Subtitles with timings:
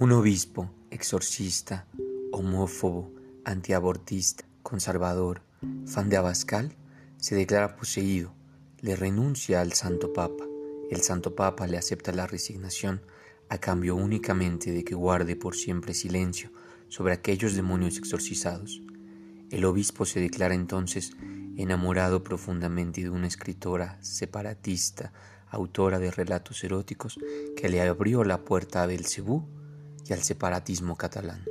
[0.00, 1.88] Un obispo, exorcista,
[2.30, 3.10] homófobo,
[3.44, 5.42] antiabortista, conservador,
[5.86, 6.76] fan de Abascal,
[7.16, 8.32] se declara poseído,
[8.80, 10.44] le renuncia al Santo Papa.
[10.88, 13.00] El Santo Papa le acepta la resignación
[13.48, 16.52] a cambio únicamente de que guarde por siempre silencio
[16.86, 18.80] sobre aquellos demonios exorcizados.
[19.50, 21.16] El obispo se declara entonces
[21.56, 25.12] enamorado profundamente de una escritora separatista,
[25.48, 27.18] autora de relatos eróticos,
[27.56, 29.57] que le abrió la puerta a Belcebú
[30.08, 31.44] y al separatismo catalán.